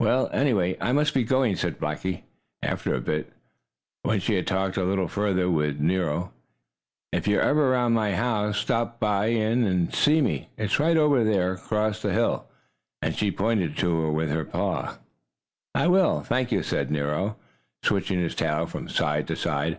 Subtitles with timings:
[0.00, 2.22] "Well, I must be going," said Blackie
[2.60, 3.32] after a bit,
[4.02, 6.32] when she had talked a little further with Nero.
[7.12, 10.48] "If ever you're around my house, stop in and see me.
[10.58, 12.46] It's right over there, across the hill,"
[13.00, 14.98] and she pointed to it with her paw.
[15.72, 17.36] "I will, thank you," said Nero,
[17.84, 19.78] switching his tail from side to side.